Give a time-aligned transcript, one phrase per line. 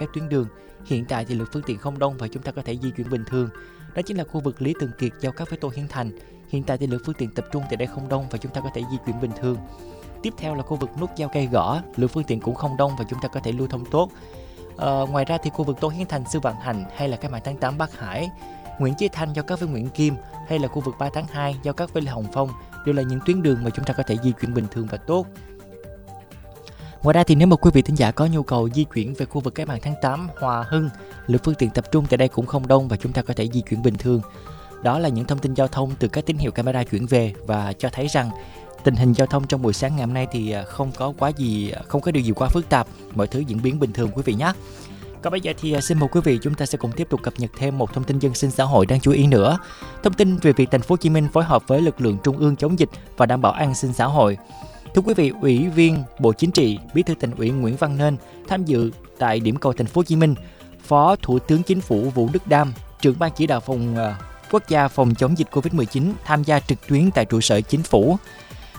[0.00, 0.46] các tuyến đường.
[0.84, 3.10] Hiện tại thì lượng phương tiện không đông và chúng ta có thể di chuyển
[3.10, 3.48] bình thường.
[3.94, 6.10] Đó chính là khu vực Lý Thường Kiệt giao cắt với Tô Hiến Thành.
[6.48, 8.60] Hiện tại thì lượng phương tiện tập trung tại đây không đông và chúng ta
[8.60, 9.56] có thể di chuyển bình thường.
[10.22, 12.92] Tiếp theo là khu vực nút giao cây gõ, lượng phương tiện cũng không đông
[12.98, 14.10] và chúng ta có thể lưu thông tốt.
[14.78, 17.30] À, ngoài ra thì khu vực Tô Hiến Thành, Sư Vạn Hành hay là cái
[17.30, 18.30] mạng tháng 8 Bắc Hải,
[18.78, 20.14] Nguyễn Chí Thanh giao cắt với Nguyễn Kim
[20.48, 22.48] hay là khu vực 3 tháng 2 giao cắt với Lê Hồng Phong
[22.86, 24.98] đều là những tuyến đường mà chúng ta có thể di chuyển bình thường và
[24.98, 25.26] tốt.
[27.02, 29.26] Ngoài ra thì nếu mà quý vị thính giả có nhu cầu di chuyển về
[29.26, 30.90] khu vực cái bàn tháng 8 Hòa Hưng,
[31.26, 33.48] lượng phương tiện tập trung tại đây cũng không đông và chúng ta có thể
[33.48, 34.20] di chuyển bình thường.
[34.82, 37.72] Đó là những thông tin giao thông từ các tín hiệu camera chuyển về và
[37.72, 38.30] cho thấy rằng
[38.84, 41.28] tình hình giao thông trong buổi sáng ngày hôm nay thì à, không có quá
[41.28, 44.10] gì à, không có điều gì quá phức tạp, mọi thứ diễn biến bình thường
[44.14, 44.52] quý vị nhé.
[45.22, 47.22] Còn bây giờ thì à, xin mời quý vị chúng ta sẽ cùng tiếp tục
[47.22, 49.58] cập nhật thêm một thông tin dân sinh xã hội đang chú ý nữa.
[50.02, 52.38] Thông tin về việc thành phố Hồ Chí Minh phối hợp với lực lượng trung
[52.38, 54.38] ương chống dịch và đảm bảo an sinh xã hội.
[54.94, 58.16] Thưa quý vị, Ủy viên Bộ Chính trị, Bí thư Thành ủy Nguyễn Văn Nên
[58.48, 60.34] tham dự tại điểm cầu thành phố Hồ Chí Minh,
[60.82, 64.14] Phó Thủ tướng Chính phủ Vũ Đức Đam, trưởng ban chỉ đạo phòng ờ,
[64.50, 68.16] quốc gia phòng chống dịch Covid-19 tham gia trực tuyến tại trụ sở chính phủ.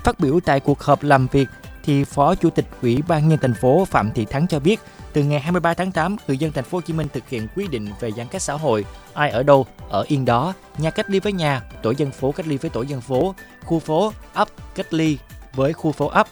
[0.03, 1.47] Phát biểu tại cuộc họp làm việc
[1.83, 4.79] thì Phó Chủ tịch Ủy ban nhân thành phố Phạm Thị Thắng cho biết,
[5.13, 7.67] từ ngày 23 tháng 8, người dân thành phố Hồ Chí Minh thực hiện quy
[7.67, 11.19] định về giãn cách xã hội, ai ở đâu ở yên đó, nhà cách ly
[11.19, 14.93] với nhà, tổ dân phố cách ly với tổ dân phố, khu phố, ấp cách
[14.93, 15.17] ly
[15.57, 16.27] với khu phố ấp,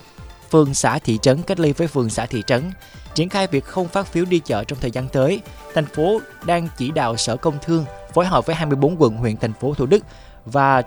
[0.50, 2.72] phường xã thị trấn cách ly với phường xã thị trấn.
[3.14, 5.42] Triển khai việc không phát phiếu đi chợ trong thời gian tới,
[5.74, 9.54] thành phố đang chỉ đạo Sở Công Thương phối hợp với 24 quận huyện thành
[9.54, 10.04] phố Thủ Đức
[10.46, 10.82] và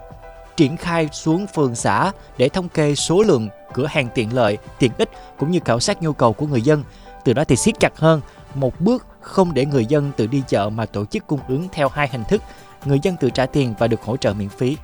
[0.57, 4.93] triển khai xuống phường xã để thống kê số lượng cửa hàng tiện lợi, tiện
[4.99, 6.85] ích cũng như khảo sát nhu cầu của người dân.
[7.25, 8.21] Từ đó thì siết chặt hơn
[8.55, 11.89] một bước không để người dân tự đi chợ mà tổ chức cung ứng theo
[11.89, 12.43] hai hình thức,
[12.85, 14.77] người dân tự trả tiền và được hỗ trợ miễn phí.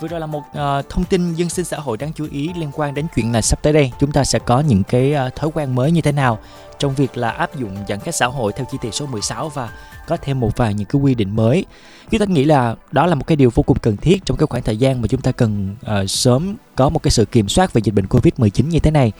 [0.00, 2.70] Vừa rồi là một uh, thông tin dân sinh xã hội đáng chú ý liên
[2.74, 5.50] quan đến chuyện là sắp tới đây chúng ta sẽ có những cái uh, thói
[5.54, 6.38] quen mới như thế nào
[6.78, 9.70] trong việc là áp dụng giãn cách xã hội theo chỉ thị số 16 và
[10.06, 11.64] có thêm một vài những cái quy định mới.
[12.10, 14.46] Chúng ta nghĩ là đó là một cái điều vô cùng cần thiết trong cái
[14.46, 17.72] khoảng thời gian mà chúng ta cần uh, sớm có một cái sự kiểm soát
[17.72, 19.12] về dịch bệnh Covid-19 như thế này.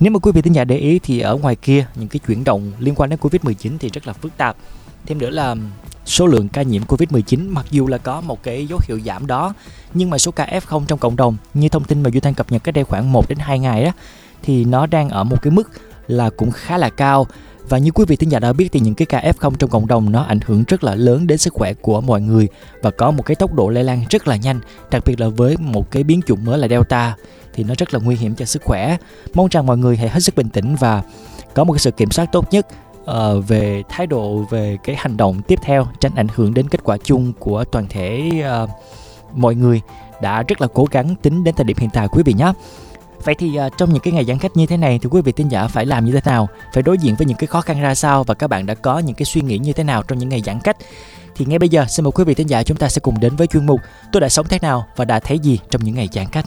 [0.00, 2.44] Nếu mà quý vị thính giả để ý thì ở ngoài kia những cái chuyển
[2.44, 4.56] động liên quan đến Covid-19 thì rất là phức tạp.
[5.06, 5.54] Thêm nữa là
[6.04, 9.54] số lượng ca nhiễm Covid-19 mặc dù là có một cái dấu hiệu giảm đó
[9.94, 12.52] nhưng mà số ca F0 trong cộng đồng như thông tin mà Duy Thanh cập
[12.52, 13.92] nhật cách đây khoảng 1 đến 2 ngày á
[14.42, 15.70] thì nó đang ở một cái mức
[16.06, 17.26] là cũng khá là cao
[17.68, 19.86] và như quý vị thính giả đã biết thì những cái ca F0 trong cộng
[19.86, 22.48] đồng nó ảnh hưởng rất là lớn đến sức khỏe của mọi người
[22.82, 24.60] và có một cái tốc độ lây lan rất là nhanh,
[24.90, 27.16] đặc biệt là với một cái biến chủng mới là Delta
[27.54, 28.96] thì nó rất là nguy hiểm cho sức khỏe.
[29.34, 31.02] Mong rằng mọi người hãy hết sức bình tĩnh và
[31.54, 32.66] có một cái sự kiểm soát tốt nhất
[33.10, 36.80] uh, về thái độ về cái hành động tiếp theo tránh ảnh hưởng đến kết
[36.84, 38.30] quả chung của toàn thể
[38.64, 38.70] uh,
[39.32, 39.80] mọi người
[40.22, 42.52] đã rất là cố gắng tính đến thời điểm hiện tại quý vị nhé.
[43.24, 45.32] Vậy thì uh, trong những cái ngày giãn cách như thế này thì quý vị
[45.32, 46.48] tin giả phải làm như thế nào?
[46.72, 48.98] Phải đối diện với những cái khó khăn ra sao và các bạn đã có
[48.98, 50.76] những cái suy nghĩ như thế nào trong những ngày giãn cách?
[51.36, 53.36] Thì ngay bây giờ xin mời quý vị tin giả chúng ta sẽ cùng đến
[53.36, 53.80] với chuyên mục
[54.12, 56.46] Tôi đã sống thế nào và đã thấy gì trong những ngày giãn cách.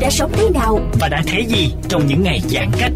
[0.00, 0.78] Đã sống thế nào?
[1.00, 2.92] Và đã thấy gì trong những ngày giãn cách.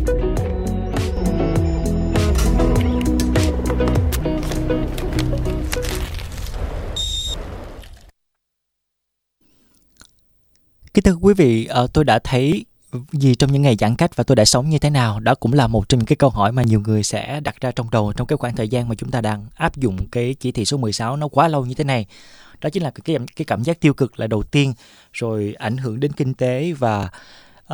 [10.94, 12.64] Kính thưa quý vị, ờ, tôi đã thấy
[13.12, 15.20] gì trong những ngày giãn cách và tôi đã sống như thế nào?
[15.20, 17.70] Đó cũng là một trong những cái câu hỏi mà nhiều người sẽ đặt ra
[17.70, 20.52] trong đầu trong cái khoảng thời gian mà chúng ta đang áp dụng cái chỉ
[20.52, 22.06] thị số 16 nó quá lâu như thế này
[22.60, 24.74] đó chính là cái cái cảm giác tiêu cực là đầu tiên
[25.12, 27.08] rồi ảnh hưởng đến kinh tế và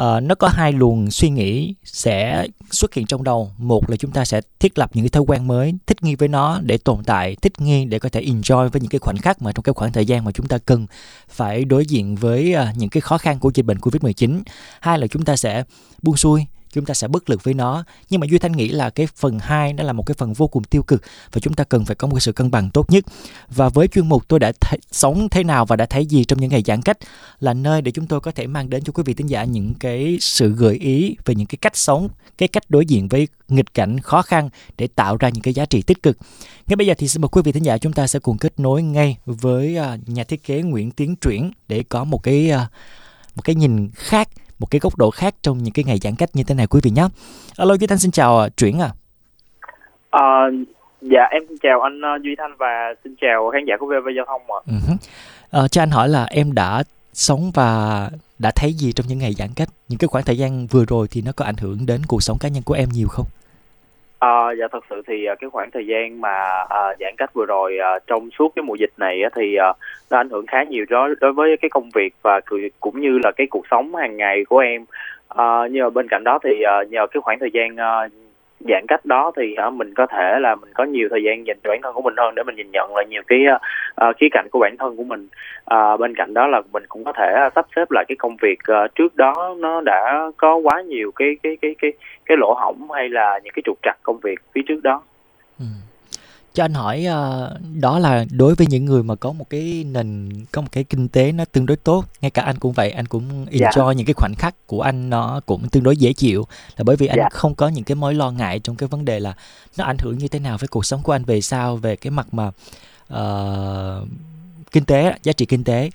[0.01, 3.53] uh, nó có hai luồng suy nghĩ sẽ xuất hiện trong đầu.
[3.59, 6.29] Một là chúng ta sẽ thiết lập những cái thói quen mới thích nghi với
[6.29, 9.43] nó để tồn tại thích nghi để có thể enjoy với những cái khoảnh khắc
[9.43, 10.87] mà trong cái khoảng thời gian mà chúng ta cần
[11.29, 14.43] phải đối diện với uh, những cái khó khăn của dịch bệnh covid 19
[14.81, 15.65] hai là chúng ta sẽ
[16.03, 17.85] buông xuôi chúng ta sẽ bất lực với nó.
[18.11, 20.47] Nhưng mà duy thanh nghĩ là cái phần 2 nó là một cái phần vô
[20.47, 21.03] cùng tiêu cực
[21.33, 23.05] và chúng ta cần phải có một sự cân bằng tốt nhất.
[23.49, 26.41] Và với chuyên mục tôi đã th- sống thế nào và đã thấy gì trong
[26.41, 26.99] những ngày giãn cách
[27.41, 29.75] là nơi để chúng tôi có thể mang đến cho quý vị thính giả những
[29.75, 32.09] cái sự gợi ý về những cái cách sống,
[32.39, 34.49] cái cách đối diện với nghịch cảnh khó khăn
[34.79, 36.19] để tạo ra những cái giá trị tích cực.
[36.67, 38.61] Ngay bây giờ thì xin mời quý vị thính giả chúng ta sẽ cùng kết
[38.61, 42.69] nối ngay với à, nhà thiết kế Nguyễn Tiến Truyển để có một cái à,
[43.35, 46.31] một cái nhìn khác một cái góc độ khác trong những cái ngày giãn cách
[46.35, 47.07] như thế này quý vị nhé.
[47.57, 48.91] Alo Duy Thanh xin chào à, Chuyển à.
[50.11, 50.25] À,
[51.01, 54.09] dạ em xin chào anh uh, Duy Thanh và xin chào khán giả của VV
[54.17, 54.61] Giao thông ạ.
[54.67, 54.97] Uh-huh.
[55.51, 56.83] À, cho anh hỏi là em đã
[57.13, 59.69] sống và đã thấy gì trong những ngày giãn cách?
[59.89, 62.39] Những cái khoảng thời gian vừa rồi thì nó có ảnh hưởng đến cuộc sống
[62.41, 63.27] cá nhân của em nhiều không?
[64.19, 67.47] À, dạ thật sự thì ờ, cái khoảng thời gian mà à, giãn cách vừa
[67.47, 69.73] rồi à, trong suốt cái mùa dịch này á, thì à,
[70.11, 72.41] nó ảnh hưởng khá nhiều đối đối với cái công việc và
[72.81, 74.85] cũng như là cái cuộc sống hàng ngày của em.
[75.29, 78.09] À, nhưng mà bên cạnh đó thì à, nhờ cái khoảng thời gian à,
[78.61, 81.57] giãn cách đó thì à, mình có thể là mình có nhiều thời gian dành
[81.65, 83.39] cho bản thân của mình hơn để mình nhìn nhận lại nhiều cái
[84.05, 85.29] uh, khía cạnh của bản thân của mình
[85.75, 88.59] uh, bên cạnh đó là mình cũng có thể sắp xếp lại cái công việc
[88.73, 91.93] uh, trước đó nó đã có quá nhiều cái cái cái cái
[92.27, 95.03] cái lỗ hổng hay là những cái trục trặc công việc phía trước đó
[95.59, 95.67] ừ
[96.57, 97.07] cho anh hỏi
[97.81, 101.09] đó là đối với những người mà có một cái nền có một cái kinh
[101.09, 103.71] tế nó tương đối tốt ngay cả anh cũng vậy anh cũng dạ.
[103.71, 103.97] enjoy yeah.
[103.97, 106.47] những cái khoảnh khắc của anh nó cũng tương đối dễ chịu
[106.77, 107.19] là bởi vì anh.
[107.19, 107.29] Dạ.
[107.33, 109.35] không có những cái mối lo ngại trong cái vấn đề là
[109.79, 112.11] nó ảnh hưởng như thế nào với cuộc sống của anh về sau về cái
[112.11, 112.51] mặt mà
[113.15, 114.09] uh,
[114.73, 115.91] kinh tế giá trị kinh tế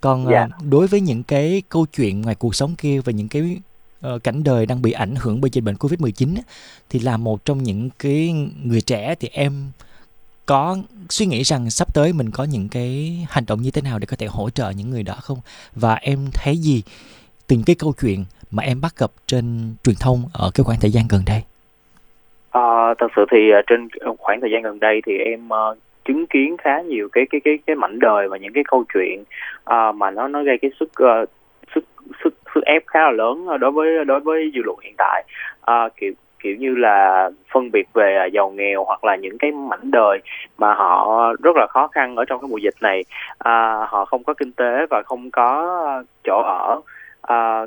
[0.00, 0.46] còn yeah.
[0.46, 0.66] uh, dạ.
[0.70, 3.56] đối với những cái câu chuyện ngoài cuộc sống kia và những cái
[4.14, 6.34] uh, cảnh đời đang bị ảnh hưởng bởi dịch bệnh covid 19
[6.90, 9.52] thì là một trong những cái người trẻ thì em
[10.46, 10.76] có
[11.08, 14.06] suy nghĩ rằng sắp tới mình có những cái hành động như thế nào để
[14.06, 15.38] có thể hỗ trợ những người đó không
[15.74, 16.82] và em thấy gì
[17.46, 20.90] từng cái câu chuyện mà em bắt gặp trên truyền thông ở cái khoảng thời
[20.90, 21.42] gian gần đây
[22.50, 23.88] à, thật sự thì trên
[24.18, 27.58] khoảng thời gian gần đây thì em uh, chứng kiến khá nhiều cái cái cái
[27.66, 29.24] cái mảnh đời và những cái câu chuyện
[29.70, 31.28] uh, mà nó nó gây cái sức uh,
[31.74, 31.84] sức
[32.24, 35.24] sức sức ép khá là lớn ờ, đối với đối với dư luận hiện tại.
[35.70, 36.12] Uh, kiểu
[36.42, 40.18] kiểu như là phân biệt về à, giàu nghèo hoặc là những cái mảnh đời
[40.58, 43.04] mà họ rất là khó khăn ở trong cái mùa dịch này.
[43.38, 46.80] À, họ không có kinh tế và không có chỗ ở.
[47.22, 47.66] À,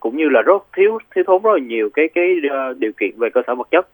[0.00, 3.10] cũng như là rất thiếu thiếu thốn rất là nhiều cái cái uh, điều kiện
[3.18, 3.88] về cơ sở vật chất.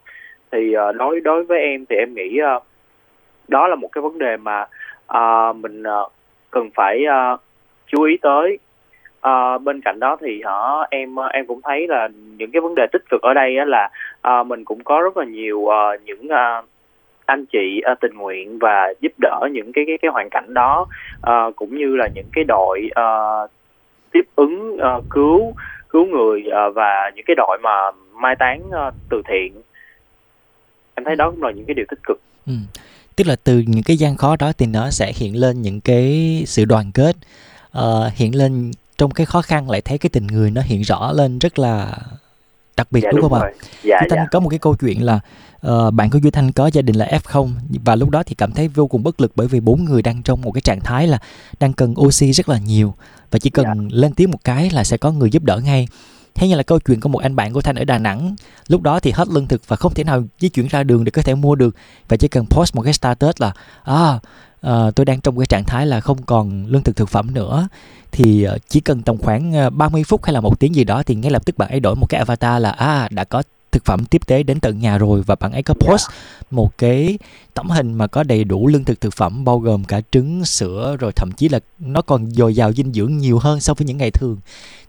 [0.53, 2.63] Thì uh, đối đối với em thì em nghĩ uh,
[3.49, 4.67] đó là một cái vấn đề mà
[5.13, 6.13] uh, mình uh,
[6.51, 7.05] cần phải
[7.35, 7.41] uh,
[7.87, 8.59] chú ý tới.
[9.21, 10.61] À, bên cạnh đó thì hả
[10.91, 13.89] em em cũng thấy là những cái vấn đề tích cực ở đây á là
[14.23, 16.63] à, mình cũng có rất là nhiều à, những à,
[17.27, 20.87] anh chị à, tình nguyện và giúp đỡ những cái cái cái hoàn cảnh đó
[21.23, 23.07] à, cũng như là những cái đội à,
[24.13, 25.55] tiếp ứng à, cứu
[25.89, 29.53] cứu người à, và những cái đội mà mai táng à, từ thiện.
[30.95, 32.21] Em thấy đó cũng là những cái điều tích cực.
[32.47, 32.53] Ừ
[33.19, 36.43] tức là từ những cái gian khó đó thì nó sẽ hiện lên những cái
[36.47, 37.17] sự đoàn kết
[37.79, 37.83] uh,
[38.15, 41.39] hiện lên trong cái khó khăn lại thấy cái tình người nó hiện rõ lên
[41.39, 41.99] rất là
[42.77, 43.51] đặc biệt dạ, đúng, đúng không ạ?
[43.83, 44.27] Dạ, Duy Thanh dạ.
[44.31, 45.21] có một cái câu chuyện là
[45.67, 47.51] uh, bạn của Duy Thanh có gia đình là F0
[47.85, 50.23] và lúc đó thì cảm thấy vô cùng bất lực bởi vì bốn người đang
[50.23, 51.19] trong một cái trạng thái là
[51.61, 52.95] đang cần oxy rất là nhiều
[53.31, 53.75] và chỉ cần dạ.
[53.91, 55.89] lên tiếng một cái là sẽ có người giúp đỡ ngay.
[56.39, 58.37] Thế như là câu chuyện của một anh bạn của Thanh ở Đà Nẵng
[58.69, 61.11] Lúc đó thì hết lương thực và không thể nào di chuyển ra đường để
[61.11, 61.77] có thể mua được.
[62.09, 63.53] Và chỉ cần post một cái status là
[63.83, 64.19] À
[64.61, 67.69] à, tôi đang trong cái trạng thái là không còn lương thực thực phẩm nữa.
[68.13, 71.03] Thì ờ, chỉ cần tầm khoảng ờ, 30 phút hay là một tiếng gì đó
[71.03, 73.43] thì ngay lập tức bạn ấy đổi một cái avatar là à đã có
[73.73, 75.89] thực phẩm tiếp tế đến tận nhà rồi và bạn ấy có dạ.
[75.89, 76.07] post
[76.51, 77.19] một cái
[77.55, 80.97] tấm hình mà có đầy đủ lương thực thực phẩm bao gồm cả trứng sữa
[81.01, 83.97] rồi thậm chí là nó còn dồi dào dinh dưỡng nhiều hơn so với những
[83.97, 84.37] ngày thường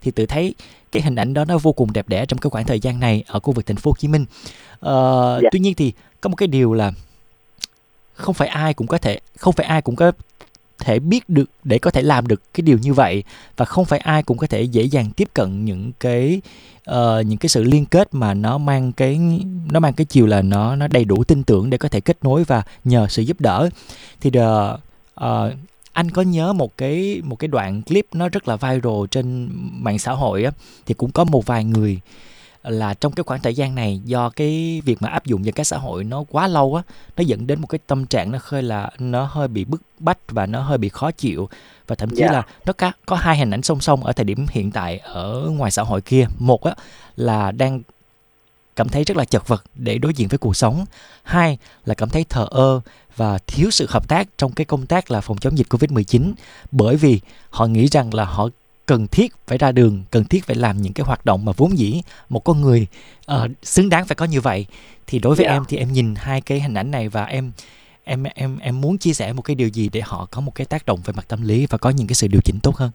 [0.02, 0.54] thì tự thấy
[0.92, 3.24] cái hình ảnh đó nó vô cùng đẹp đẽ trong cái khoảng thời gian này
[3.26, 4.22] ở khu vực thành phố Hồ Chí Minh.
[4.86, 5.52] Uh, yeah.
[5.52, 6.92] Tuy nhiên thì có một cái điều là
[8.14, 10.12] không phải ai cũng có thể không phải ai cũng có
[10.80, 13.22] thể biết được để có thể làm được cái điều như vậy.
[13.56, 16.40] Và không phải ai cũng có thể dễ dàng tiếp cận những cái
[16.90, 19.20] uh, những cái sự liên kết mà nó mang cái
[19.72, 22.16] nó mang cái chiều là nó nó đầy đủ tin tưởng để có thể kết
[22.22, 23.68] nối và nhờ sự giúp đỡ.
[24.20, 24.80] Thì the, uh,
[25.14, 25.54] ờ,
[25.92, 29.98] anh có nhớ một cái một cái đoạn clip nó rất là viral trên mạng
[29.98, 30.50] xã hội á
[30.86, 32.00] thì cũng có một vài người
[32.62, 35.66] là trong cái khoảng thời gian này do cái việc mà áp dụng giãn cách
[35.66, 36.82] xã hội nó quá lâu á
[37.16, 40.18] nó dẫn đến một cái tâm trạng nó hơi là nó hơi bị bức bách
[40.28, 41.48] và nó hơi bị khó chịu.
[41.86, 42.32] Và thậm chí Dạ.
[42.32, 45.48] là nó có có hai hình ảnh song song ở thời điểm hiện tại ở
[45.50, 46.26] ngoài xã hội kia.
[46.38, 46.74] Một á
[47.16, 47.82] là đang
[48.76, 50.84] cảm thấy rất là chật vật để đối diện với cuộc sống.
[51.22, 52.80] Hai là cảm thấy thờ ơ
[53.16, 56.32] và thiếu sự hợp tác trong cái công tác là phòng chống dịch Covid-19
[56.70, 58.48] bởi vì họ nghĩ rằng là họ
[58.86, 61.78] cần thiết phải ra đường, cần thiết phải làm những cái hoạt động mà vốn
[61.78, 62.86] dĩ một con người
[63.32, 64.66] uh, xứng đáng phải có như vậy.
[65.06, 65.52] Thì đối với Dạ.
[65.52, 67.52] em thì em nhìn hai cái hình ảnh này và em
[68.04, 70.64] em em em muốn chia sẻ một cái điều gì để họ có một cái
[70.64, 72.90] tác động về mặt tâm lý và có những cái sự điều chỉnh tốt hơn.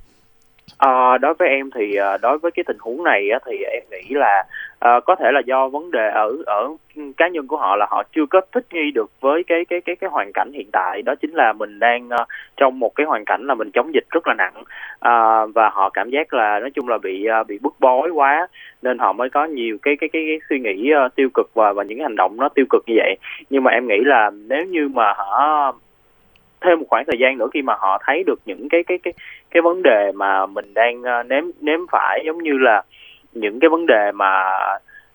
[0.77, 3.83] À, đối với em thì ờ, đối với cái tình huống này á, thì em
[3.91, 4.43] nghĩ là
[4.79, 6.69] à, có thể là do vấn đề ở ở
[7.17, 9.95] cá nhân của họ là họ chưa có thích nghi được với cái cái cái
[9.95, 11.01] cái hoàn cảnh hiện tại.
[11.01, 12.09] Đó chính là mình đang
[12.57, 14.63] trong một cái hoàn cảnh là mình chống dịch rất là nặng.
[14.99, 18.47] Ờ, và họ cảm giác là nói chung là bị bị bức bối quá
[18.81, 21.83] nên họ mới có nhiều cái cái cái, cái suy nghĩ tiêu cực và và
[21.83, 23.15] những hành động nó tiêu cực như vậy.
[23.49, 25.73] Nhưng mà em nghĩ là nếu như mà họ
[26.65, 29.13] thêm một khoảng thời gian nữa khi mà họ thấy được những cái cái cái
[29.51, 32.81] cái vấn đề mà mình đang ờ, nếm nếm phải giống như là
[33.33, 34.43] những cái vấn đề mà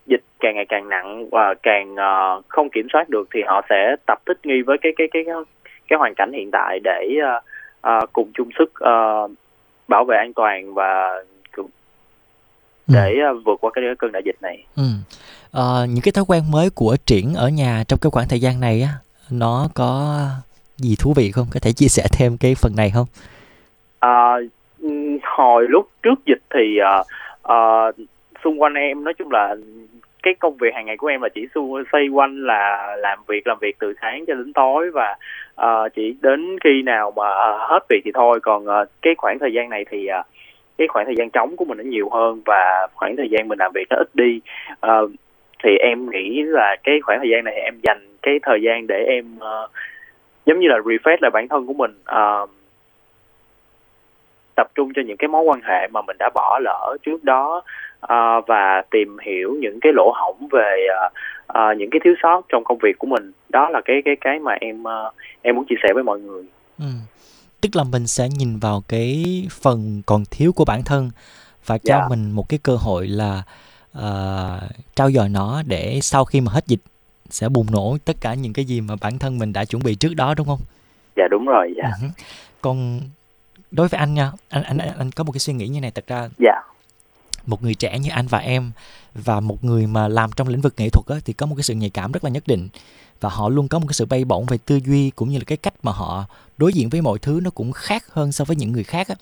[0.07, 3.97] dịch càng ngày càng nặng và càng ờ, không kiểm soát được thì họ sẽ
[4.07, 5.35] tập thích nghi với cái cái cái cái,
[5.89, 7.17] cái hoàn cảnh hiện tại để
[7.81, 9.29] ờ, cùng chung sức ờ,
[9.89, 11.23] bảo vệ an toàn và
[12.91, 12.95] Ừ.
[12.95, 14.65] để vượt qua cái cơn đại dịch này.
[14.77, 14.83] Ừ.
[15.51, 18.61] Ờ, những cái thói quen mới của triển ở nhà trong cái khoảng thời gian
[18.61, 18.89] này á
[19.31, 20.19] nó có
[20.81, 21.47] gì thú vị không?
[21.55, 23.07] Có thể chia sẻ thêm cái phần này không?
[24.01, 24.35] À,
[24.79, 24.89] ừ,
[25.23, 27.03] hồi lúc trước dịch thì à,
[27.43, 27.59] à,
[28.45, 29.57] xung quanh em nói chung là
[30.23, 31.47] cái công việc hàng ngày của em là chỉ
[31.93, 35.17] xoay quanh là làm việc làm việc từ sáng cho đến tối và
[35.63, 39.39] uh, chỉ đến khi nào mà à, hết việc thì thôi còn uh, cái khoảng
[39.39, 40.27] thời gian này thì uh,
[40.79, 43.59] cái khoảng thời gian trống của mình nó nhiều hơn và khoảng thời gian mình
[43.59, 44.41] làm việc nó ít đi
[44.87, 45.11] uh,
[45.65, 49.05] thì em nghĩ là cái khoảng thời gian này em dành cái thời gian để
[49.09, 49.71] em uh,
[50.51, 52.47] giống như là refresh lại bản thân của mình Ờ,
[54.57, 57.63] tập trung cho những cái mối quan hệ mà mình đã bỏ lỡ trước đó
[58.01, 61.09] ờ, và tìm hiểu những cái lỗ hổng về ờ,
[61.47, 64.39] ờ, những cái thiếu sót trong công việc của mình đó là cái cái cái
[64.39, 65.11] mà em ờ,
[65.43, 66.43] em muốn chia sẻ với mọi người
[66.79, 66.87] Ừ.
[67.61, 69.25] Tức là mình sẽ nhìn vào cái
[69.63, 71.11] phần còn thiếu của bản thân
[71.67, 72.07] và cho Dạ.
[72.09, 73.43] mình một cái cơ hội là
[73.93, 74.61] ờ,
[74.95, 76.81] trao dồi nó để sau khi mà hết dịch
[77.31, 79.95] sẽ bùng nổ tất cả những cái gì mà bản thân mình đã chuẩn bị
[79.95, 80.61] trước đó đúng không?
[81.17, 82.09] dạ đúng rồi dạ Ừ.
[82.61, 83.01] Còn
[83.71, 85.91] đối với anh nha, anh anh anh anh có một cái suy nghĩ như này
[85.91, 86.63] thật ra dạ
[87.47, 88.71] một người trẻ như anh và em
[89.15, 91.63] và một người mà làm trong lĩnh vực nghệ thuật á, thì có một cái
[91.63, 92.69] sự nhạy cảm rất là nhất định
[93.21, 95.45] và họ luôn có một cái sự bay bổng về tư duy cũng như là
[95.47, 96.25] cái cách mà họ
[96.59, 99.15] đối diện với mọi thứ nó cũng khác hơn so với những người khác á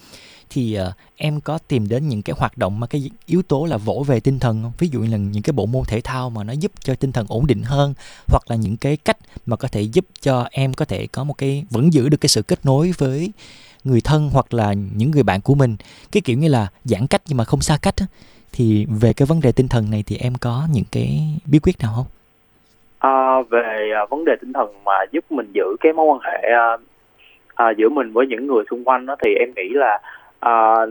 [0.50, 3.76] thì uh, em có tìm đến những cái hoạt động mà cái yếu tố là
[3.76, 4.72] vỗ về tinh thần không?
[4.78, 7.12] ví dụ như là những cái bộ môn thể thao mà nó giúp cho tinh
[7.12, 7.94] thần ổn định hơn
[8.26, 11.34] hoặc là những cái cách mà có thể giúp cho em có thể có một
[11.38, 13.32] cái vẫn giữ được cái sự kết nối với
[13.84, 15.76] người thân hoặc là những người bạn của mình
[16.12, 18.06] cái kiểu như là giãn cách nhưng mà không xa cách á,
[18.52, 21.78] thì về cái vấn đề tinh thần này thì em có những cái bí quyết
[21.82, 22.06] nào không?
[22.98, 26.48] À, về à, vấn đề tinh thần mà giúp mình giữ cái mối quan hệ
[26.52, 26.76] à,
[27.54, 30.00] à, giữa mình với những người xung quanh đó thì em nghĩ là
[30.40, 30.86] ờ,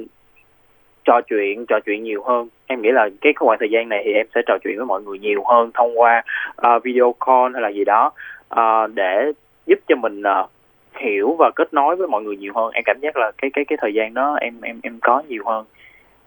[1.05, 2.47] trò chuyện trò chuyện nhiều hơn.
[2.67, 5.01] Em nghĩ là cái khoảng thời gian này thì em sẽ trò chuyện với mọi
[5.01, 6.23] người nhiều hơn thông qua
[6.67, 8.11] uh, video call hay là gì đó.
[8.53, 9.31] Uh, để
[9.65, 10.49] giúp cho mình uh,
[10.95, 12.71] hiểu và kết nối với mọi người nhiều hơn.
[12.73, 15.43] Em cảm giác là cái cái cái thời gian đó em em em có nhiều
[15.45, 15.65] hơn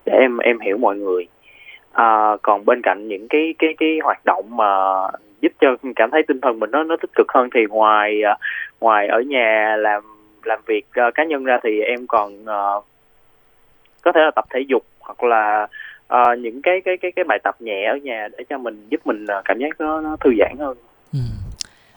[0.06, 1.26] để em em hiểu mọi người.
[1.92, 4.66] À, còn bên cạnh những cái cái cái hoạt động mà
[5.40, 8.22] giúp cho cảm thấy tinh thần mình nó nó tích cực hơn thì ngoài
[8.80, 10.02] ngoài ở nhà làm
[10.44, 12.84] làm việc cá nhân ra thì em còn uh,
[14.02, 15.66] có thể là tập thể dục hoặc là
[16.14, 19.06] uh, những cái cái cái cái bài tập nhẹ ở nhà để cho mình giúp
[19.06, 20.76] mình ờ, cảm giác nó, nó thư giãn hơn
[21.12, 21.18] Ừ.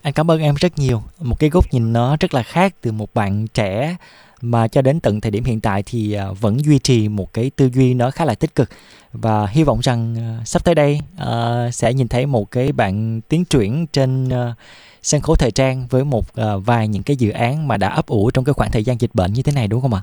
[0.01, 1.01] Anh cảm ơn em rất nhiều.
[1.21, 3.95] Một cái góc nhìn nó rất là khác từ một bạn trẻ
[4.41, 7.51] mà cho đến tận thời điểm hiện tại thì ờ, vẫn duy trì một cái
[7.55, 8.69] tư duy nó khá là tích cực
[9.13, 13.45] và hy vọng rằng sắp tới đây uh, sẽ nhìn thấy một cái bạn tiến
[13.45, 14.55] triển trên uh,
[15.01, 18.07] sân khấu thời trang với một uh, vài những cái dự án mà đã ấp
[18.07, 20.01] ủ trong cái khoảng thời gian dịch bệnh như thế này đúng không ạ?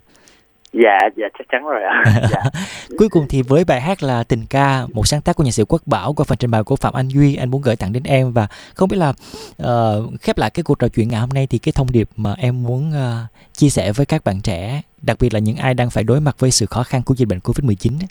[0.72, 2.42] Dạ dạ chắc chắn rồi ạ dạ
[2.98, 5.62] Cuối cùng thì với bài hát là Tình ca, một sáng tác của nhạc sĩ
[5.68, 8.02] Quốc Bảo qua phần trình bày của Phạm Anh Duy, anh muốn gửi tặng đến
[8.02, 9.12] em và không biết là
[9.56, 12.34] ờ, khép lại cái cuộc trò chuyện ngày hôm nay thì cái thông điệp mà
[12.38, 15.90] em muốn ờ, chia sẻ với các bạn trẻ, đặc biệt là những ai đang
[15.90, 18.06] phải đối mặt với sự khó khăn của dịch bệnh Covid-19 á,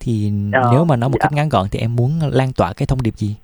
[0.00, 1.22] thì Ờ, nếu mà nói một dạ.
[1.22, 3.36] cách ngắn gọn thì em muốn lan tỏa cái thông điệp gì?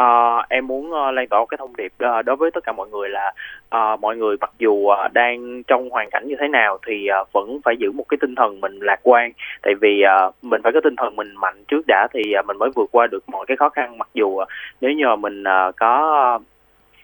[0.00, 2.88] Uh, em muốn uh, lan tỏa cái thông điệp uh, đối với tất cả mọi
[2.88, 3.32] người là
[3.76, 7.32] uh, mọi người mặc dù uh, đang trong hoàn cảnh như thế nào thì uh,
[7.32, 10.72] vẫn phải giữ một cái tinh thần mình lạc quan tại vì uh, mình phải
[10.72, 13.46] có tinh thần mình mạnh trước đã thì uh, mình mới vượt qua được mọi
[13.46, 14.48] cái khó khăn mặc dù uh,
[14.80, 16.42] nếu như mình uh, có uh,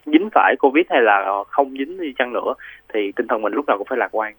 [0.07, 2.55] dính phải covid hay là không dính đi chăng nữa
[2.95, 4.35] thì tinh thần mình lúc nào cũng phải lạc quan.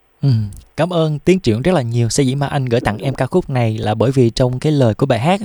[0.78, 2.10] Cảm ơn Tiến Triển rất là nhiều.
[2.10, 4.72] sẽ dĩ mà anh gửi tặng em ca khúc này là bởi vì trong cái
[4.72, 5.42] lời của bài hát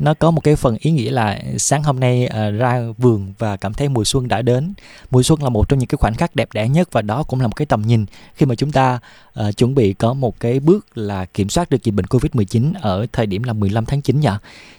[0.00, 3.56] nó có một cái phần ý nghĩa là sáng hôm nay uh, ra vườn và
[3.56, 4.74] cảm thấy mùa xuân đã đến.
[5.10, 7.40] Mùa xuân là một trong những cái khoảnh khắc đẹp đẽ nhất và đó cũng
[7.40, 8.98] là một cái tầm nhìn khi mà chúng ta
[9.40, 13.06] uh, chuẩn bị có một cái bước là kiểm soát được dịch bệnh Covid-19 ở
[13.12, 14.28] thời điểm là 15 tháng 9 nhỉ.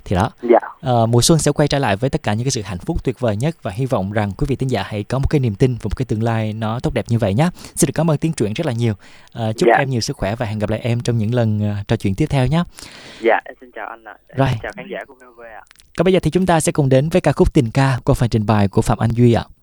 [0.06, 0.32] Thì đó.
[0.42, 0.92] Dạ.
[0.92, 3.04] Uh, mùa xuân sẽ quay trở lại với tất cả những cái sự hạnh phúc
[3.04, 5.40] tuyệt vời nhất và hy vọng rằng quý vị thính giả hãy có một cái
[5.40, 7.50] niềm tin và một cái tương lai nó tốt đẹp như vậy nhé.
[7.76, 8.94] Xin được cảm ơn Tiến Truyện rất là nhiều.
[8.94, 9.76] Uh, chúc dạ.
[9.80, 12.16] em nhiều sức khỏe và hẹn gặp lại em trong những lần uh, trò chuyện
[12.16, 12.64] tiếp theo nhé.
[13.22, 14.16] Dạ, xin chào anh ạ.
[14.28, 14.36] À.
[14.38, 14.50] Rồi.
[14.64, 15.64] chào khán giả của VOV ạ.
[15.98, 18.16] Còn bây giờ thì chúng ta sẽ cùng đến với ca khúc Tình ca qua
[18.16, 19.46] phần trình bày của Phạm Anh Duy ạ.
[19.50, 19.57] À.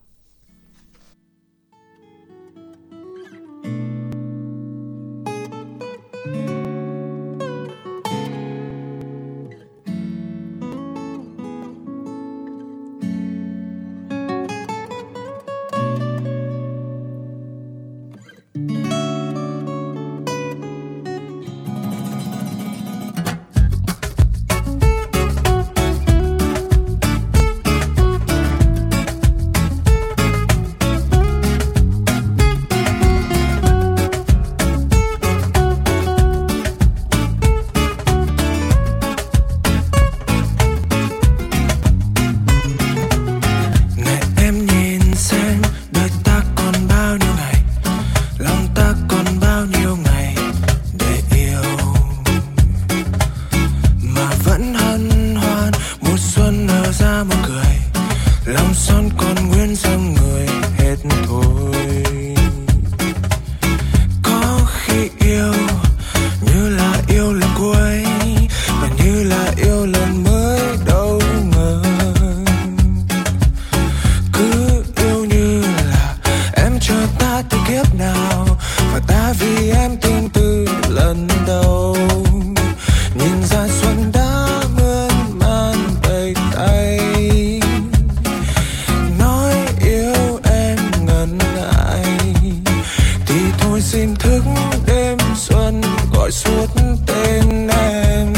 [94.05, 94.43] tin thức
[94.87, 95.81] đêm xuân,
[96.13, 96.65] gọi suốt
[97.05, 98.33] tên em.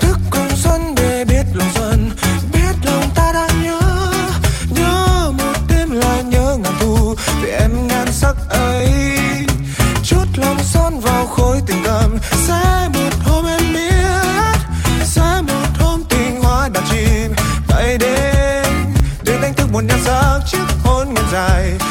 [0.00, 2.10] Thức cơn xuân để biết lòng xuân,
[2.52, 3.80] biết lòng ta đã nhớ.
[4.70, 8.88] Nhớ một đêm là nhớ ngàn thu vì em ngàn sắc ấy.
[10.02, 14.58] Chút lòng son vào khối tình cảm, sẽ một hôm em biết.
[15.04, 17.32] Sẽ một hôm tình hoa đã chìm
[17.68, 18.64] tại đến
[19.24, 21.87] đến đánh thức một nhan sắc trước hôn ngàn dài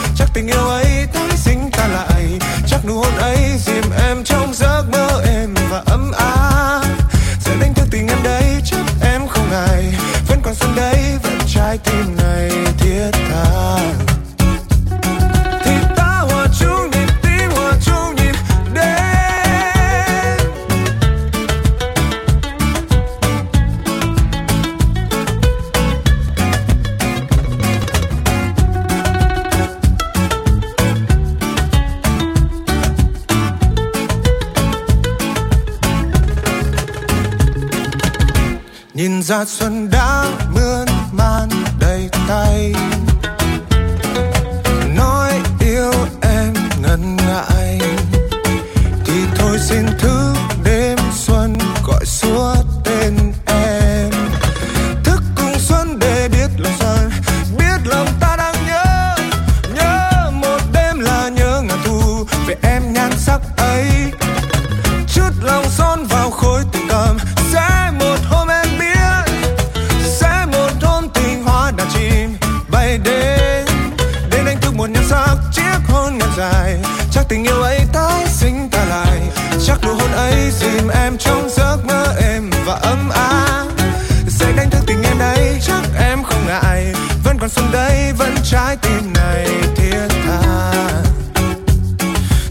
[11.67, 13.77] trái tim này thiết tha.
[15.63, 18.35] Thì ta hòa chung nhịp tim hòa chung nhịp
[18.73, 18.87] đến.
[38.93, 39.96] Nhìn ra xuân đến
[49.57, 50.36] losing too
[87.47, 90.71] còn xuống đây vẫn trái tim này thiết tha.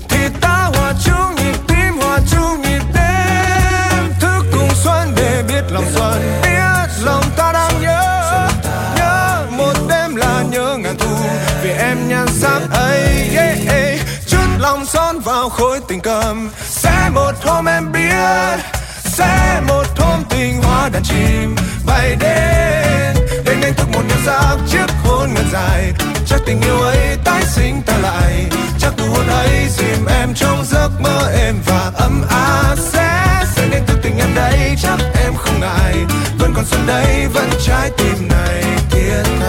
[0.08, 4.12] Thì ta hòa chung nhịp tim hòa chung nhịp đêm.
[4.20, 8.48] Thức cùng xuân để biết lòng xuân biết lòng ta đang nhớ.
[8.96, 11.16] Nhớ một đêm là nhớ ngàn thu
[11.62, 14.00] vì em nhan sắc ấy yeah, yeah.
[14.26, 18.58] chút lòng son vào khối tình cầm sẽ một hôm em biết
[19.04, 21.54] sẽ một hôm tình hoa đàn chim
[21.86, 23.16] bay đến
[23.66, 25.92] đánh thức một niềm giác chiếc hôn ngàn dài.
[26.26, 28.46] Chắc tình yêu ấy tái sinh ta lại.
[28.78, 32.76] Chắc nụ hôn ấy dìm em trong giấc mơ em và ấm áp.
[32.78, 35.94] Sẽ sẽ đến từ tình em đây, chắc em không ngại.
[36.38, 38.62] Vẫn còn xuân đây, vẫn trái tim này.
[38.90, 39.45] Thiết tha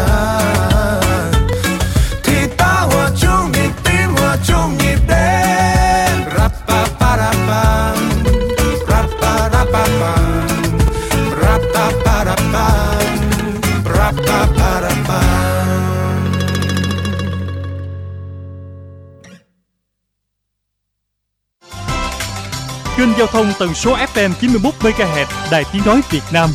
[23.32, 26.50] thông tần số FM 91 MHz Đài Tiếng nói Việt Nam.